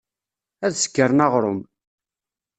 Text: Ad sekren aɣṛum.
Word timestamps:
Ad 0.65 0.73
sekren 0.75 1.23
aɣṛum. 1.25 1.59